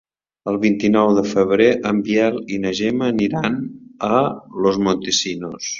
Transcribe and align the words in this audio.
El 0.51 0.55
vint-i-nou 0.63 1.09
de 1.17 1.23
febrer 1.33 1.67
en 1.91 2.01
Biel 2.09 2.41
i 2.57 2.59
na 2.67 2.75
Gemma 2.83 3.13
aniran 3.15 3.61
a 4.13 4.23
Los 4.67 4.85
Montesinos. 4.89 5.69